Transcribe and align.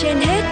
trên 0.00 0.16
hết 0.16 0.42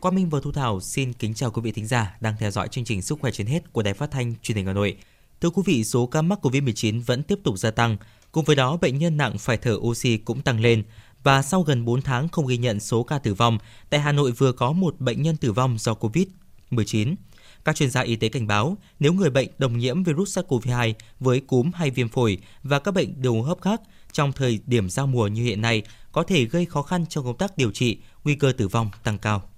Quang 0.00 0.14
Minh 0.14 0.28
và 0.28 0.40
Thu 0.42 0.52
Thảo 0.52 0.80
xin 0.80 1.12
kính 1.12 1.34
chào 1.34 1.50
quý 1.50 1.62
vị 1.62 1.72
thính 1.72 1.86
giả 1.86 2.16
đang 2.20 2.34
theo 2.38 2.50
dõi 2.50 2.68
chương 2.68 2.84
trình 2.84 3.02
Sức 3.02 3.18
khỏe 3.20 3.30
trên 3.30 3.46
hết 3.46 3.72
của 3.72 3.82
Đài 3.82 3.94
Phát 3.94 4.10
thanh 4.10 4.34
Truyền 4.42 4.56
hình 4.56 4.66
Hà 4.66 4.72
Nội. 4.72 4.96
Thưa 5.40 5.50
quý 5.50 5.62
vị, 5.66 5.84
số 5.84 6.06
ca 6.06 6.22
mắc 6.22 6.38
COVID-19 6.42 7.02
vẫn 7.06 7.22
tiếp 7.22 7.38
tục 7.44 7.58
gia 7.58 7.70
tăng, 7.70 7.96
cùng 8.32 8.44
với 8.44 8.56
đó 8.56 8.76
bệnh 8.76 8.98
nhân 8.98 9.16
nặng 9.16 9.38
phải 9.38 9.56
thở 9.56 9.74
oxy 9.74 10.16
cũng 10.16 10.40
tăng 10.40 10.60
lên 10.60 10.82
và 11.22 11.42
sau 11.42 11.62
gần 11.62 11.84
4 11.84 12.02
tháng 12.02 12.28
không 12.28 12.46
ghi 12.46 12.56
nhận 12.56 12.80
số 12.80 13.02
ca 13.02 13.18
tử 13.18 13.34
vong, 13.34 13.58
tại 13.90 14.00
Hà 14.00 14.12
Nội 14.12 14.32
vừa 14.32 14.52
có 14.52 14.72
một 14.72 15.00
bệnh 15.00 15.22
nhân 15.22 15.36
tử 15.36 15.52
vong 15.52 15.78
do 15.78 15.94
COVID-19. 15.94 17.14
Các 17.64 17.76
chuyên 17.76 17.90
gia 17.90 18.00
y 18.00 18.16
tế 18.16 18.28
cảnh 18.28 18.46
báo, 18.46 18.76
nếu 19.00 19.12
người 19.12 19.30
bệnh 19.30 19.48
đồng 19.58 19.78
nhiễm 19.78 20.02
virus 20.02 20.38
SARS-CoV-2 20.38 20.92
với 21.20 21.40
cúm 21.40 21.70
hay 21.74 21.90
viêm 21.90 22.08
phổi 22.08 22.38
và 22.62 22.78
các 22.78 22.94
bệnh 22.94 23.22
đường 23.22 23.34
hô 23.34 23.42
hấp 23.42 23.60
khác 23.60 23.80
trong 24.12 24.32
thời 24.32 24.60
điểm 24.66 24.90
giao 24.90 25.06
mùa 25.06 25.26
như 25.26 25.42
hiện 25.42 25.60
nay 25.60 25.82
có 26.12 26.22
thể 26.22 26.44
gây 26.44 26.64
khó 26.64 26.82
khăn 26.82 27.06
trong 27.08 27.24
công 27.24 27.36
tác 27.36 27.56
điều 27.56 27.70
trị, 27.70 27.98
nguy 28.24 28.34
cơ 28.34 28.52
tử 28.56 28.68
vong 28.68 28.90
tăng 29.04 29.18
cao. 29.18 29.51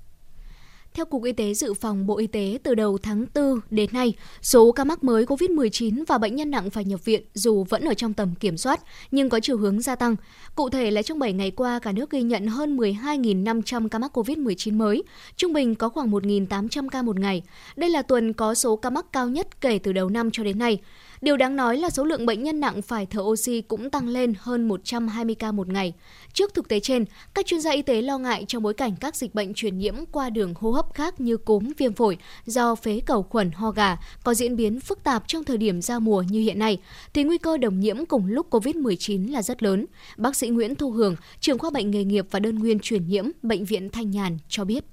Theo 0.96 1.06
Cục 1.06 1.24
Y 1.24 1.32
tế 1.32 1.54
Dự 1.54 1.74
phòng 1.74 2.06
Bộ 2.06 2.18
Y 2.18 2.26
tế, 2.26 2.58
từ 2.62 2.74
đầu 2.74 2.98
tháng 2.98 3.26
4 3.34 3.60
đến 3.70 3.90
nay, 3.92 4.14
số 4.42 4.72
ca 4.72 4.84
mắc 4.84 5.04
mới 5.04 5.24
COVID-19 5.24 6.04
và 6.08 6.18
bệnh 6.18 6.36
nhân 6.36 6.50
nặng 6.50 6.70
phải 6.70 6.84
nhập 6.84 7.04
viện 7.04 7.22
dù 7.34 7.64
vẫn 7.64 7.84
ở 7.84 7.94
trong 7.94 8.14
tầm 8.14 8.34
kiểm 8.40 8.56
soát, 8.56 8.80
nhưng 9.10 9.28
có 9.28 9.40
chiều 9.40 9.56
hướng 9.56 9.80
gia 9.80 9.96
tăng. 9.96 10.16
Cụ 10.54 10.68
thể 10.68 10.90
là 10.90 11.02
trong 11.02 11.18
7 11.18 11.32
ngày 11.32 11.50
qua, 11.50 11.78
cả 11.78 11.92
nước 11.92 12.10
ghi 12.10 12.22
nhận 12.22 12.46
hơn 12.46 12.76
12.500 12.76 13.88
ca 13.88 13.98
mắc 13.98 14.16
COVID-19 14.18 14.76
mới, 14.76 15.02
trung 15.36 15.52
bình 15.52 15.74
có 15.74 15.88
khoảng 15.88 16.10
1.800 16.10 16.88
ca 16.88 17.02
một 17.02 17.18
ngày. 17.18 17.42
Đây 17.76 17.90
là 17.90 18.02
tuần 18.02 18.32
có 18.32 18.54
số 18.54 18.76
ca 18.76 18.90
mắc 18.90 19.06
cao 19.12 19.28
nhất 19.28 19.60
kể 19.60 19.78
từ 19.78 19.92
đầu 19.92 20.08
năm 20.08 20.30
cho 20.30 20.44
đến 20.44 20.58
nay. 20.58 20.78
Điều 21.24 21.36
đáng 21.36 21.56
nói 21.56 21.76
là 21.76 21.90
số 21.90 22.04
lượng 22.04 22.26
bệnh 22.26 22.42
nhân 22.42 22.60
nặng 22.60 22.82
phải 22.82 23.06
thở 23.06 23.20
oxy 23.20 23.60
cũng 23.60 23.90
tăng 23.90 24.08
lên 24.08 24.34
hơn 24.38 24.68
120 24.68 25.34
ca 25.34 25.52
một 25.52 25.68
ngày. 25.68 25.92
Trước 26.32 26.54
thực 26.54 26.68
tế 26.68 26.80
trên, 26.80 27.04
các 27.34 27.46
chuyên 27.46 27.60
gia 27.60 27.70
y 27.70 27.82
tế 27.82 28.02
lo 28.02 28.18
ngại 28.18 28.44
trong 28.48 28.62
bối 28.62 28.74
cảnh 28.74 28.96
các 29.00 29.16
dịch 29.16 29.34
bệnh 29.34 29.54
truyền 29.54 29.78
nhiễm 29.78 29.94
qua 30.12 30.30
đường 30.30 30.54
hô 30.56 30.70
hấp 30.70 30.94
khác 30.94 31.20
như 31.20 31.36
cúm, 31.36 31.72
viêm 31.78 31.92
phổi 31.92 32.18
do 32.46 32.74
phế 32.74 33.00
cầu 33.06 33.22
khuẩn 33.22 33.50
ho 33.50 33.70
gà 33.70 33.96
có 34.24 34.34
diễn 34.34 34.56
biến 34.56 34.80
phức 34.80 35.04
tạp 35.04 35.28
trong 35.28 35.44
thời 35.44 35.56
điểm 35.56 35.82
giao 35.82 36.00
mùa 36.00 36.22
như 36.22 36.40
hiện 36.40 36.58
nay, 36.58 36.78
thì 37.14 37.24
nguy 37.24 37.38
cơ 37.38 37.56
đồng 37.56 37.80
nhiễm 37.80 38.06
cùng 38.06 38.26
lúc 38.26 38.50
COVID-19 38.50 39.32
là 39.32 39.42
rất 39.42 39.62
lớn. 39.62 39.86
Bác 40.16 40.36
sĩ 40.36 40.48
Nguyễn 40.48 40.74
Thu 40.74 40.90
Hường, 40.90 41.16
trưởng 41.40 41.58
khoa 41.58 41.70
bệnh 41.70 41.90
nghề 41.90 42.04
nghiệp 42.04 42.26
và 42.30 42.38
đơn 42.38 42.58
nguyên 42.58 42.78
truyền 42.78 43.06
nhiễm, 43.06 43.24
Bệnh 43.42 43.64
viện 43.64 43.90
Thanh 43.90 44.10
Nhàn 44.10 44.38
cho 44.48 44.64
biết 44.64 44.84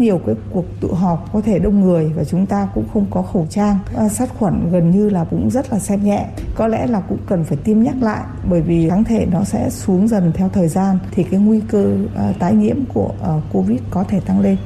nhiều 0.00 0.20
cái 0.26 0.34
cuộc 0.50 0.64
tụ 0.80 0.88
họp 0.88 1.32
có 1.32 1.40
thể 1.40 1.58
đông 1.58 1.80
người 1.80 2.12
và 2.16 2.24
chúng 2.24 2.46
ta 2.46 2.68
cũng 2.74 2.84
không 2.92 3.06
có 3.10 3.22
khẩu 3.22 3.46
trang. 3.50 3.78
À, 3.96 4.08
sát 4.08 4.28
khuẩn 4.38 4.70
gần 4.70 4.90
như 4.90 5.10
là 5.10 5.24
cũng 5.24 5.50
rất 5.50 5.72
là 5.72 5.78
xem 5.78 6.04
nhẹ. 6.04 6.26
Có 6.54 6.66
lẽ 6.66 6.86
là 6.86 7.00
cũng 7.00 7.18
cần 7.26 7.44
phải 7.44 7.58
tiêm 7.64 7.82
nhắc 7.82 7.94
lại 8.00 8.24
bởi 8.50 8.62
vì 8.62 8.88
kháng 8.88 9.04
thể 9.04 9.26
nó 9.32 9.44
sẽ 9.44 9.70
xuống 9.70 10.08
dần 10.08 10.32
theo 10.34 10.48
thời 10.48 10.68
gian 10.68 10.98
thì 11.10 11.22
cái 11.22 11.40
nguy 11.40 11.60
cơ 11.68 11.96
à, 12.16 12.32
tái 12.38 12.54
nhiễm 12.54 12.76
của 12.94 13.10
à, 13.22 13.32
covid 13.52 13.80
có 13.90 14.04
thể 14.04 14.20
tăng 14.20 14.40
lên 14.40 14.56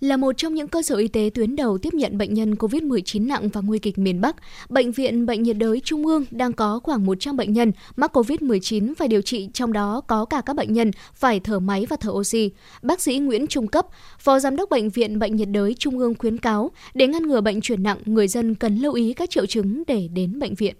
là 0.00 0.16
một 0.16 0.36
trong 0.36 0.54
những 0.54 0.68
cơ 0.68 0.82
sở 0.82 0.96
y 0.96 1.08
tế 1.08 1.30
tuyến 1.34 1.56
đầu 1.56 1.78
tiếp 1.78 1.94
nhận 1.94 2.18
bệnh 2.18 2.34
nhân 2.34 2.54
COVID-19 2.54 3.26
nặng 3.26 3.48
và 3.48 3.60
nguy 3.60 3.78
kịch 3.78 3.98
miền 3.98 4.20
Bắc, 4.20 4.36
Bệnh 4.68 4.92
viện 4.92 5.26
Bệnh 5.26 5.42
nhiệt 5.42 5.56
đới 5.56 5.80
Trung 5.80 6.06
ương 6.06 6.24
đang 6.30 6.52
có 6.52 6.80
khoảng 6.82 7.06
100 7.06 7.36
bệnh 7.36 7.52
nhân 7.52 7.72
mắc 7.96 8.16
COVID-19 8.16 8.94
phải 8.94 9.08
điều 9.08 9.22
trị, 9.22 9.48
trong 9.52 9.72
đó 9.72 10.00
có 10.06 10.24
cả 10.24 10.42
các 10.46 10.56
bệnh 10.56 10.72
nhân 10.72 10.90
phải 11.14 11.40
thở 11.40 11.58
máy 11.58 11.86
và 11.88 11.96
thở 11.96 12.10
oxy. 12.10 12.50
Bác 12.82 13.00
sĩ 13.00 13.18
Nguyễn 13.18 13.46
Trung 13.46 13.66
Cấp, 13.66 13.86
Phó 14.18 14.38
Giám 14.38 14.56
đốc 14.56 14.70
Bệnh 14.70 14.90
viện 14.90 15.18
Bệnh 15.18 15.36
nhiệt 15.36 15.48
đới 15.48 15.74
Trung 15.74 15.98
ương 15.98 16.14
khuyến 16.18 16.38
cáo, 16.38 16.70
để 16.94 17.06
ngăn 17.06 17.22
ngừa 17.22 17.40
bệnh 17.40 17.60
chuyển 17.60 17.82
nặng, 17.82 17.98
người 18.04 18.28
dân 18.28 18.54
cần 18.54 18.76
lưu 18.76 18.92
ý 18.92 19.12
các 19.12 19.30
triệu 19.30 19.46
chứng 19.46 19.82
để 19.86 20.08
đến 20.08 20.38
bệnh 20.38 20.54
viện. 20.54 20.76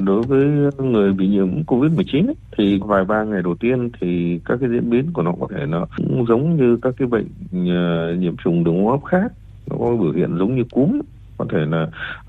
Đối 0.00 0.22
với 0.22 0.70
người 0.78 1.12
bị 1.12 1.28
nhiễm 1.28 1.62
Covid-19 1.62 2.32
thì 2.58 2.80
vài 2.84 3.04
ba 3.04 3.24
ngày 3.24 3.42
đầu 3.42 3.54
tiên 3.54 3.90
thì 4.00 4.40
các 4.44 4.58
cái 4.60 4.70
diễn 4.70 4.90
biến 4.90 5.12
của 5.12 5.22
nó 5.22 5.32
có 5.40 5.46
thể 5.50 5.66
nó 5.66 5.86
cũng 5.96 6.26
giống 6.28 6.56
như 6.56 6.78
các 6.82 6.94
cái 6.98 7.08
bệnh 7.08 7.26
uh, 7.52 8.18
nhiễm 8.18 8.36
trùng 8.44 8.64
đường 8.64 8.84
hô 8.84 8.90
hấp 8.90 9.04
khác. 9.04 9.32
Nó 9.70 9.76
có 9.78 9.96
biểu 9.96 10.12
hiện 10.12 10.38
giống 10.38 10.56
như 10.56 10.62
cúm, 10.70 11.00
có 11.38 11.46
thể 11.52 11.58
là 11.58 11.82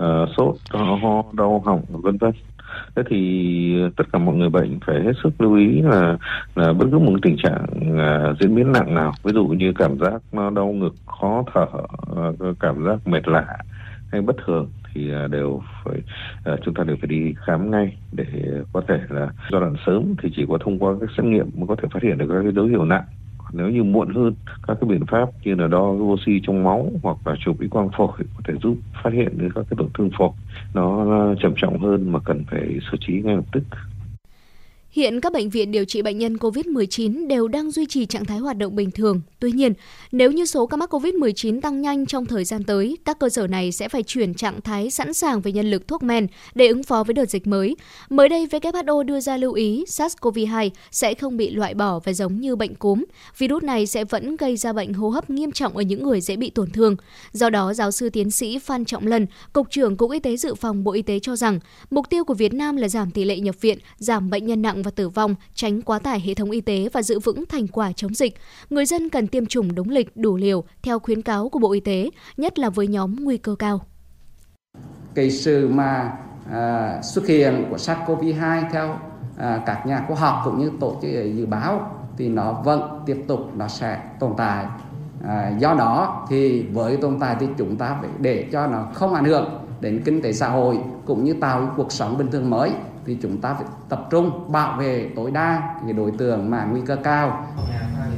uh, 0.04 0.28
sốt, 0.36 0.54
ho, 0.70 1.22
đau 1.32 1.62
họng, 1.64 1.82
vân 1.88 2.16
vân. 2.16 2.32
Thế 2.96 3.02
thì 3.08 3.82
tất 3.96 4.04
cả 4.12 4.18
mọi 4.18 4.34
người 4.34 4.50
bệnh 4.50 4.78
phải 4.86 5.02
hết 5.02 5.12
sức 5.22 5.40
lưu 5.40 5.56
ý 5.56 5.82
là 5.82 6.16
là 6.54 6.72
bất 6.72 6.86
cứ 6.92 6.98
một 6.98 7.12
tình 7.22 7.36
trạng 7.42 7.66
à, 7.98 8.34
diễn 8.40 8.54
biến 8.54 8.72
nặng 8.72 8.94
nào, 8.94 9.12
ví 9.22 9.32
dụ 9.32 9.46
như 9.46 9.72
cảm 9.72 9.98
giác 9.98 10.22
nó 10.32 10.50
đau 10.50 10.72
ngực, 10.72 10.94
khó 11.06 11.44
thở, 11.54 11.66
cảm 12.60 12.84
giác 12.84 13.08
mệt 13.08 13.28
lạ 13.28 13.46
hay 14.12 14.20
bất 14.20 14.36
thường 14.46 14.68
thì 14.94 15.12
à, 15.12 15.26
đều 15.26 15.62
phải 15.84 16.02
à, 16.42 16.56
chúng 16.64 16.74
ta 16.74 16.84
đều 16.84 16.96
phải 17.00 17.08
đi 17.08 17.34
khám 17.46 17.70
ngay 17.70 17.96
để 18.12 18.24
có 18.72 18.82
thể 18.88 18.98
là 19.08 19.32
giai 19.52 19.60
đoạn 19.60 19.74
sớm 19.86 20.14
thì 20.22 20.28
chỉ 20.36 20.44
có 20.48 20.58
thông 20.64 20.78
qua 20.78 20.94
các 21.00 21.10
xét 21.16 21.24
nghiệm 21.24 21.50
mới 21.54 21.66
có 21.68 21.76
thể 21.82 21.88
phát 21.92 22.02
hiện 22.02 22.18
được 22.18 22.26
các 22.28 22.42
cái 22.42 22.52
dấu 22.52 22.64
hiệu 22.64 22.84
nặng. 22.84 23.04
Nếu 23.52 23.68
như 23.68 23.84
muộn 23.84 24.14
hơn, 24.14 24.34
các 24.66 24.76
cái 24.80 24.88
biện 24.88 25.06
pháp 25.06 25.28
như 25.44 25.54
là 25.54 25.66
đo 25.66 25.82
oxy 25.90 26.40
trong 26.42 26.64
máu 26.64 26.90
hoặc 27.02 27.16
là 27.24 27.34
chụp 27.44 27.56
x 27.60 27.70
quang 27.70 27.90
phổi 27.96 28.12
có 28.18 28.40
thể 28.44 28.54
giúp 28.62 28.76
phát 29.02 29.12
hiện 29.12 29.38
được 29.38 29.48
các 29.54 29.64
cái 29.70 29.76
tổn 29.78 29.88
thương 29.94 30.10
phổi. 30.18 30.30
Nó 30.74 31.06
trầm 31.40 31.52
trọng 31.56 31.78
hơn 31.78 32.12
mà 32.12 32.18
cần 32.24 32.44
phải 32.50 32.78
xử 32.90 32.96
trí 33.00 33.22
ngay 33.22 33.36
lập 33.36 33.44
tức. 33.52 33.62
Hiện 34.90 35.20
các 35.20 35.32
bệnh 35.32 35.50
viện 35.50 35.70
điều 35.70 35.84
trị 35.84 36.02
bệnh 36.02 36.18
nhân 36.18 36.36
COVID-19 36.36 37.28
đều 37.28 37.48
đang 37.48 37.70
duy 37.70 37.86
trì 37.86 38.06
trạng 38.06 38.24
thái 38.24 38.38
hoạt 38.38 38.56
động 38.56 38.76
bình 38.76 38.90
thường. 38.90 39.20
Tuy 39.40 39.52
nhiên, 39.52 39.72
nếu 40.12 40.32
như 40.32 40.46
số 40.46 40.66
ca 40.66 40.76
mắc 40.76 40.94
COVID-19 40.94 41.60
tăng 41.60 41.80
nhanh 41.80 42.06
trong 42.06 42.26
thời 42.26 42.44
gian 42.44 42.64
tới, 42.64 42.98
các 43.04 43.18
cơ 43.18 43.28
sở 43.28 43.46
này 43.46 43.72
sẽ 43.72 43.88
phải 43.88 44.02
chuyển 44.02 44.34
trạng 44.34 44.60
thái 44.60 44.90
sẵn 44.90 45.14
sàng 45.14 45.40
về 45.40 45.52
nhân 45.52 45.70
lực 45.70 45.88
thuốc 45.88 46.02
men 46.02 46.26
để 46.54 46.68
ứng 46.68 46.82
phó 46.82 47.04
với 47.04 47.14
đợt 47.14 47.30
dịch 47.30 47.46
mới. 47.46 47.76
Mới 48.10 48.28
đây, 48.28 48.46
WHO 48.46 49.02
đưa 49.02 49.20
ra 49.20 49.36
lưu 49.36 49.52
ý 49.52 49.84
SARS-CoV-2 49.84 50.70
sẽ 50.90 51.14
không 51.14 51.36
bị 51.36 51.50
loại 51.50 51.74
bỏ 51.74 52.00
và 52.04 52.12
giống 52.12 52.40
như 52.40 52.56
bệnh 52.56 52.74
cúm. 52.74 53.04
Virus 53.38 53.62
này 53.62 53.86
sẽ 53.86 54.04
vẫn 54.04 54.36
gây 54.36 54.56
ra 54.56 54.72
bệnh 54.72 54.92
hô 54.92 55.08
hấp 55.08 55.30
nghiêm 55.30 55.52
trọng 55.52 55.76
ở 55.76 55.82
những 55.82 56.02
người 56.02 56.20
dễ 56.20 56.36
bị 56.36 56.50
tổn 56.50 56.70
thương. 56.70 56.96
Do 57.32 57.50
đó, 57.50 57.74
giáo 57.74 57.90
sư 57.90 58.10
tiến 58.10 58.30
sĩ 58.30 58.58
Phan 58.58 58.84
Trọng 58.84 59.06
Lân, 59.06 59.26
Cục 59.52 59.70
trưởng 59.70 59.96
Cục 59.96 60.10
Y 60.10 60.18
tế 60.18 60.36
Dự 60.36 60.54
phòng 60.54 60.84
Bộ 60.84 60.92
Y 60.92 61.02
tế 61.02 61.18
cho 61.18 61.36
rằng, 61.36 61.60
mục 61.90 62.10
tiêu 62.10 62.24
của 62.24 62.34
Việt 62.34 62.54
Nam 62.54 62.76
là 62.76 62.88
giảm 62.88 63.10
tỷ 63.10 63.24
lệ 63.24 63.38
nhập 63.38 63.60
viện, 63.60 63.78
giảm 63.98 64.30
bệnh 64.30 64.46
nhân 64.46 64.62
nặng 64.62 64.77
và 64.82 64.90
tử 64.90 65.08
vong, 65.08 65.34
tránh 65.54 65.82
quá 65.82 65.98
tải 65.98 66.20
hệ 66.20 66.34
thống 66.34 66.50
y 66.50 66.60
tế 66.60 66.88
và 66.92 67.02
giữ 67.02 67.18
vững 67.18 67.46
thành 67.46 67.66
quả 67.66 67.92
chống 67.92 68.14
dịch. 68.14 68.34
Người 68.70 68.86
dân 68.86 69.10
cần 69.10 69.26
tiêm 69.26 69.46
chủng 69.46 69.74
đúng 69.74 69.90
lịch, 69.90 70.16
đủ 70.16 70.36
liều 70.36 70.64
theo 70.82 70.98
khuyến 70.98 71.22
cáo 71.22 71.48
của 71.48 71.58
Bộ 71.58 71.72
Y 71.72 71.80
tế, 71.80 72.10
nhất 72.36 72.58
là 72.58 72.70
với 72.70 72.86
nhóm 72.86 73.16
nguy 73.20 73.36
cơ 73.36 73.54
cao. 73.58 73.80
Cái 75.14 75.30
sự 75.30 75.68
mà 75.68 76.12
à, 76.52 77.00
xuất 77.02 77.26
hiện 77.26 77.66
của 77.70 77.76
SARS-CoV-2 77.76 78.62
theo 78.72 78.98
à, 79.38 79.62
các 79.66 79.86
nhà 79.86 80.04
khoa 80.08 80.16
học 80.16 80.42
cũng 80.44 80.58
như 80.58 80.70
tổ 80.80 80.98
chức 81.02 81.10
à, 81.14 81.22
dự 81.22 81.46
báo 81.46 81.94
thì 82.16 82.28
nó 82.28 82.52
vẫn 82.52 83.02
tiếp 83.06 83.24
tục 83.28 83.40
nó 83.56 83.68
sẽ 83.68 84.00
tồn 84.20 84.32
tại. 84.36 84.66
À, 85.26 85.52
do 85.58 85.74
đó 85.74 86.26
thì 86.30 86.62
với 86.62 86.96
tồn 86.96 87.16
tại 87.20 87.36
thì 87.40 87.46
chúng 87.58 87.76
ta 87.76 87.96
phải 88.00 88.10
để 88.18 88.48
cho 88.52 88.66
nó 88.66 88.88
không 88.94 89.14
ảnh 89.14 89.24
hưởng 89.24 89.60
đến 89.80 90.02
kinh 90.04 90.22
tế 90.22 90.32
xã 90.32 90.48
hội 90.48 90.78
cũng 91.06 91.24
như 91.24 91.34
tạo 91.40 91.74
cuộc 91.76 91.92
sống 91.92 92.18
bình 92.18 92.30
thường 92.30 92.50
mới 92.50 92.70
thì 93.08 93.16
chúng 93.22 93.40
ta 93.40 93.54
phải 93.54 93.64
tập 93.88 94.06
trung 94.10 94.52
bảo 94.52 94.78
vệ 94.78 95.10
tối 95.16 95.30
đa 95.30 95.74
cái 95.82 95.92
đối 95.92 96.10
tượng 96.10 96.50
mà 96.50 96.64
nguy 96.64 96.80
cơ 96.86 96.96
cao. 96.96 97.46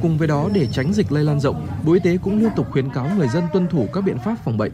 Cùng 0.01 0.17
với 0.17 0.27
đó 0.27 0.45
để 0.53 0.67
tránh 0.71 0.93
dịch 0.93 1.11
lây 1.11 1.23
lan 1.23 1.39
rộng, 1.39 1.67
Bộ 1.85 1.93
Y 1.93 1.99
tế 1.99 2.17
cũng 2.23 2.39
liên 2.39 2.49
tục 2.55 2.67
khuyến 2.71 2.89
cáo 2.89 3.07
người 3.17 3.27
dân 3.27 3.43
tuân 3.53 3.67
thủ 3.67 3.85
các 3.93 4.01
biện 4.01 4.17
pháp 4.25 4.35
phòng 4.43 4.57
bệnh. 4.57 4.71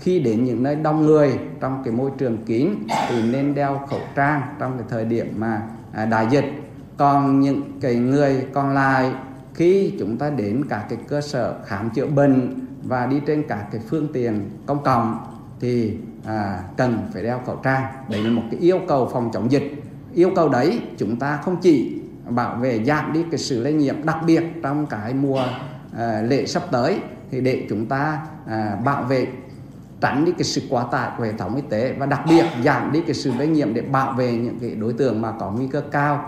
Khi 0.00 0.20
đến 0.20 0.44
những 0.44 0.62
nơi 0.62 0.76
đông 0.76 1.06
người 1.06 1.38
trong 1.60 1.82
cái 1.84 1.94
môi 1.94 2.10
trường 2.18 2.36
kín 2.44 2.68
thì 3.08 3.22
nên 3.32 3.54
đeo 3.54 3.80
khẩu 3.90 4.00
trang 4.14 4.42
trong 4.58 4.78
cái 4.78 4.86
thời 4.90 5.04
điểm 5.04 5.34
mà 5.36 5.62
à, 5.92 6.04
đại 6.04 6.26
dịch. 6.30 6.44
Còn 6.96 7.40
những 7.40 7.62
cái 7.80 7.94
người 7.94 8.46
còn 8.52 8.74
lại 8.74 9.12
khi 9.54 9.94
chúng 9.98 10.16
ta 10.16 10.30
đến 10.30 10.64
các 10.68 10.86
cái 10.88 10.98
cơ 11.08 11.20
sở 11.20 11.54
khám 11.66 11.90
chữa 11.90 12.06
bệnh 12.06 12.54
và 12.82 13.06
đi 13.06 13.20
trên 13.26 13.42
các 13.48 13.66
cái 13.72 13.80
phương 13.88 14.08
tiện 14.12 14.50
công 14.66 14.82
cộng 14.82 15.31
thì 15.62 15.96
à, 16.26 16.62
cần 16.76 16.98
phải 17.12 17.22
đeo 17.22 17.40
khẩu 17.46 17.56
trang. 17.56 17.84
Đấy 18.08 18.22
là 18.22 18.30
một 18.30 18.42
cái 18.50 18.60
yêu 18.60 18.80
cầu 18.88 19.10
phòng 19.12 19.30
chống 19.32 19.52
dịch. 19.52 19.82
Yêu 20.14 20.30
cầu 20.36 20.48
đấy 20.48 20.80
chúng 20.98 21.16
ta 21.16 21.36
không 21.36 21.56
chỉ 21.62 21.98
bảo 22.28 22.56
vệ 22.56 22.84
giảm 22.84 23.12
đi 23.12 23.24
cái 23.30 23.38
sự 23.38 23.62
lây 23.62 23.72
nhiễm 23.72 23.94
đặc 24.04 24.16
biệt 24.26 24.42
trong 24.62 24.86
cái 24.86 25.14
mùa 25.14 25.44
à, 25.96 26.22
lễ 26.22 26.46
sắp 26.46 26.62
tới 26.70 27.00
thì 27.30 27.40
để 27.40 27.66
chúng 27.68 27.86
ta 27.86 28.18
à, 28.46 28.78
bảo 28.84 29.02
vệ 29.02 29.26
tránh 30.00 30.24
đi 30.24 30.32
cái 30.32 30.44
sự 30.44 30.62
quá 30.70 30.84
tải 30.92 31.10
của 31.18 31.24
hệ 31.24 31.32
thống 31.32 31.56
y 31.56 31.62
tế 31.68 31.94
và 31.98 32.06
đặc 32.06 32.20
biệt 32.28 32.44
giảm 32.64 32.92
đi 32.92 33.00
cái 33.00 33.14
sự 33.14 33.32
lây 33.38 33.48
nhiễm 33.48 33.74
để 33.74 33.80
bảo 33.80 34.12
vệ 34.12 34.32
những 34.32 34.58
cái 34.60 34.70
đối 34.70 34.92
tượng 34.92 35.20
mà 35.20 35.32
có 35.40 35.50
nguy 35.50 35.66
cơ 35.66 35.80
cao. 35.80 36.26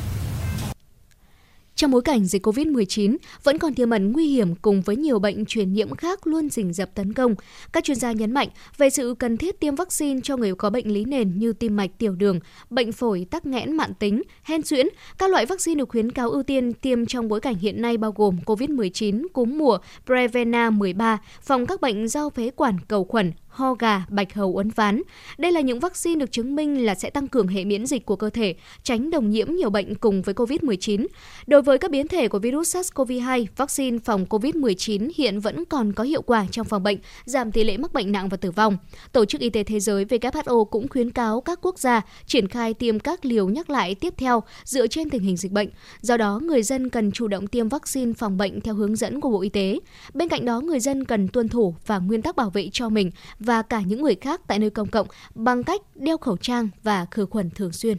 Trong 1.76 1.90
bối 1.90 2.02
cảnh 2.02 2.24
dịch 2.24 2.46
COVID-19 2.46 3.16
vẫn 3.42 3.58
còn 3.58 3.74
tiềm 3.74 3.90
ẩn 3.90 4.12
nguy 4.12 4.26
hiểm 4.26 4.54
cùng 4.54 4.82
với 4.82 4.96
nhiều 4.96 5.18
bệnh 5.18 5.44
truyền 5.44 5.72
nhiễm 5.72 5.94
khác 5.94 6.26
luôn 6.26 6.48
rình 6.48 6.72
rập 6.72 6.94
tấn 6.94 7.12
công, 7.12 7.34
các 7.72 7.84
chuyên 7.84 7.96
gia 7.96 8.12
nhấn 8.12 8.32
mạnh 8.32 8.48
về 8.76 8.90
sự 8.90 9.14
cần 9.18 9.36
thiết 9.36 9.60
tiêm 9.60 9.74
vaccine 9.74 10.20
cho 10.22 10.36
người 10.36 10.54
có 10.54 10.70
bệnh 10.70 10.92
lý 10.92 11.04
nền 11.04 11.38
như 11.38 11.52
tim 11.52 11.76
mạch 11.76 11.90
tiểu 11.98 12.14
đường, 12.14 12.40
bệnh 12.70 12.92
phổi 12.92 13.26
tắc 13.30 13.46
nghẽn 13.46 13.72
mạn 13.72 13.94
tính, 13.94 14.22
hen 14.42 14.62
suyễn. 14.62 14.86
Các 15.18 15.30
loại 15.30 15.46
vaccine 15.46 15.78
được 15.78 15.88
khuyến 15.88 16.10
cáo 16.10 16.30
ưu 16.30 16.42
tiên 16.42 16.72
tiêm 16.72 17.06
trong 17.06 17.28
bối 17.28 17.40
cảnh 17.40 17.54
hiện 17.54 17.82
nay 17.82 17.96
bao 17.96 18.12
gồm 18.16 18.38
COVID-19, 18.46 19.26
cúm 19.32 19.58
mùa, 19.58 19.78
Prevena 20.06 20.70
13, 20.70 21.18
phòng 21.42 21.66
các 21.66 21.80
bệnh 21.80 22.08
do 22.08 22.30
phế 22.30 22.50
quản 22.50 22.76
cầu 22.88 23.04
khuẩn, 23.04 23.32
ho 23.54 23.74
gà, 23.74 24.04
bạch 24.08 24.34
hầu 24.34 24.56
uốn 24.56 24.68
ván. 24.68 25.02
Đây 25.38 25.52
là 25.52 25.60
những 25.60 25.80
vaccine 25.80 26.20
được 26.20 26.32
chứng 26.32 26.56
minh 26.56 26.84
là 26.84 26.94
sẽ 26.94 27.10
tăng 27.10 27.28
cường 27.28 27.46
hệ 27.46 27.64
miễn 27.64 27.86
dịch 27.86 28.06
của 28.06 28.16
cơ 28.16 28.30
thể, 28.30 28.54
tránh 28.82 29.10
đồng 29.10 29.30
nhiễm 29.30 29.52
nhiều 29.52 29.70
bệnh 29.70 29.94
cùng 29.94 30.22
với 30.22 30.34
COVID-19. 30.34 31.06
Đối 31.46 31.62
với 31.62 31.78
các 31.78 31.90
biến 31.90 32.08
thể 32.08 32.28
của 32.28 32.38
virus 32.38 32.76
SARS-CoV-2, 32.76 33.46
vaccine 33.56 33.98
phòng 34.04 34.26
COVID-19 34.30 35.10
hiện 35.16 35.40
vẫn 35.40 35.64
còn 35.64 35.92
có 35.92 36.04
hiệu 36.04 36.22
quả 36.22 36.46
trong 36.50 36.66
phòng 36.66 36.82
bệnh, 36.82 36.98
giảm 37.24 37.52
tỷ 37.52 37.64
lệ 37.64 37.76
mắc 37.76 37.92
bệnh 37.92 38.12
nặng 38.12 38.28
và 38.28 38.36
tử 38.36 38.50
vong. 38.50 38.78
Tổ 39.12 39.24
chức 39.24 39.40
Y 39.40 39.50
tế 39.50 39.64
Thế 39.64 39.80
giới 39.80 40.04
WHO 40.04 40.64
cũng 40.64 40.88
khuyến 40.88 41.10
cáo 41.10 41.40
các 41.40 41.58
quốc 41.62 41.78
gia 41.78 42.00
triển 42.26 42.48
khai 42.48 42.74
tiêm 42.74 42.98
các 42.98 43.24
liều 43.24 43.48
nhắc 43.48 43.70
lại 43.70 43.94
tiếp 43.94 44.14
theo 44.16 44.42
dựa 44.64 44.86
trên 44.86 45.10
tình 45.10 45.22
hình 45.22 45.36
dịch 45.36 45.52
bệnh. 45.52 45.68
Do 46.00 46.16
đó, 46.16 46.40
người 46.42 46.62
dân 46.62 46.90
cần 46.90 47.12
chủ 47.12 47.28
động 47.28 47.46
tiêm 47.46 47.68
vaccine 47.68 48.12
phòng 48.12 48.36
bệnh 48.36 48.60
theo 48.60 48.74
hướng 48.74 48.96
dẫn 48.96 49.20
của 49.20 49.30
Bộ 49.30 49.40
Y 49.40 49.48
tế. 49.48 49.78
Bên 50.14 50.28
cạnh 50.28 50.44
đó, 50.44 50.60
người 50.60 50.80
dân 50.80 51.04
cần 51.04 51.28
tuân 51.28 51.48
thủ 51.48 51.74
và 51.86 51.98
nguyên 51.98 52.22
tắc 52.22 52.36
bảo 52.36 52.50
vệ 52.50 52.68
cho 52.72 52.88
mình 52.88 53.10
và 53.44 53.62
cả 53.62 53.80
những 53.80 54.02
người 54.02 54.14
khác 54.14 54.40
tại 54.46 54.58
nơi 54.58 54.70
công 54.70 54.88
cộng 54.88 55.06
bằng 55.34 55.64
cách 55.64 55.80
đeo 55.94 56.18
khẩu 56.18 56.36
trang 56.36 56.68
và 56.82 57.06
khử 57.10 57.26
khuẩn 57.26 57.50
thường 57.50 57.72
xuyên. 57.72 57.96